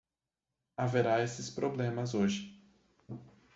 Haverá 0.75 1.21
esses 1.21 1.51
problemas 1.51 2.15
hoje. 2.15 2.59